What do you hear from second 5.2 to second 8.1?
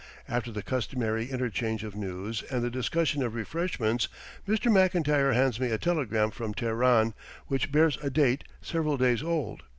hands me a telegram from Teheran, which bears a